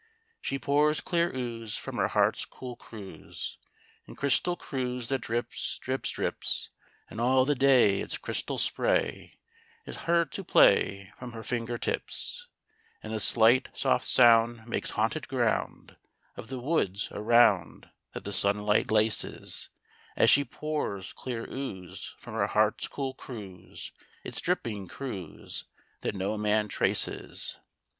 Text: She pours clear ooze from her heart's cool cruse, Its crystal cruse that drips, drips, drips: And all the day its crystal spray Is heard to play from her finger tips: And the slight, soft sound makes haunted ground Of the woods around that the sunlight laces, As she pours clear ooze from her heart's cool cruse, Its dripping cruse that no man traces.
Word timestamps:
She 0.41 0.57
pours 0.57 0.99
clear 0.99 1.31
ooze 1.31 1.77
from 1.77 1.97
her 1.97 2.07
heart's 2.07 2.43
cool 2.45 2.75
cruse, 2.75 3.59
Its 4.07 4.17
crystal 4.17 4.55
cruse 4.55 5.09
that 5.09 5.21
drips, 5.21 5.77
drips, 5.77 6.09
drips: 6.09 6.71
And 7.07 7.21
all 7.21 7.45
the 7.45 7.53
day 7.53 8.01
its 8.01 8.17
crystal 8.17 8.57
spray 8.57 9.37
Is 9.85 9.97
heard 10.07 10.31
to 10.31 10.43
play 10.43 11.13
from 11.19 11.33
her 11.33 11.43
finger 11.43 11.77
tips: 11.77 12.47
And 13.03 13.13
the 13.13 13.19
slight, 13.19 13.69
soft 13.73 14.05
sound 14.05 14.65
makes 14.67 14.89
haunted 14.89 15.27
ground 15.27 15.97
Of 16.35 16.47
the 16.47 16.57
woods 16.57 17.09
around 17.11 17.87
that 18.15 18.23
the 18.23 18.33
sunlight 18.33 18.89
laces, 18.89 19.69
As 20.15 20.31
she 20.31 20.43
pours 20.43 21.13
clear 21.13 21.47
ooze 21.47 22.15
from 22.17 22.33
her 22.33 22.47
heart's 22.47 22.87
cool 22.87 23.13
cruse, 23.13 23.91
Its 24.23 24.41
dripping 24.41 24.87
cruse 24.87 25.65
that 26.01 26.15
no 26.15 26.39
man 26.39 26.69
traces. 26.69 27.59